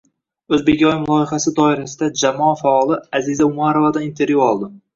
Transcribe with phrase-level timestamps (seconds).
[0.55, 4.75] O'zbegoyim loyihasi doirasida jamoa faoli Aziza Umarovadan intervyu oldi